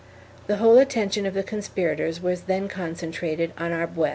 3 0.47 0.47
The 0.47 0.57
whole 0.57 0.79
attention 0.79 1.27
of 1.27 1.35
the 1.35 1.43
conspirators 1.43 2.19
was 2.19 2.45
then 2.49 2.67
concentrated 2.67 3.53
on 3.55 3.69
Arbues. 3.71 4.09